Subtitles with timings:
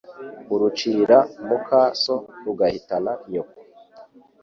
[0.53, 1.17] Urucira
[1.47, 3.57] muka So rugahitana Nyoko